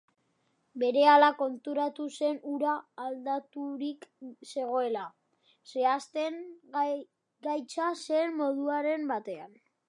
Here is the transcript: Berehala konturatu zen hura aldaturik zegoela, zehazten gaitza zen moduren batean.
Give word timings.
Berehala 0.83 1.27
konturatu 1.41 2.05
zen 2.19 2.39
hura 2.51 2.71
aldaturik 3.07 4.07
zegoela, 4.53 5.05
zehazten 5.75 6.41
gaitza 7.51 7.93
zen 8.03 8.35
moduren 8.43 9.07
batean. 9.15 9.55